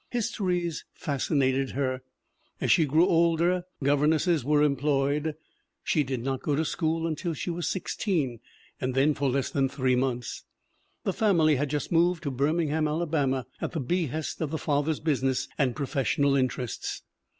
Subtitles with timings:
[0.09, 2.01] Histories fascinated her.
[2.59, 5.35] As she grew older governesses were employed.
[5.83, 8.39] She did not go to school until she was sixteen
[8.79, 10.43] and then for less than three months.
[11.03, 15.47] The family had just moved to Birmingham, Alabama, at the behest of the father's business
[15.59, 17.03] and professional interests.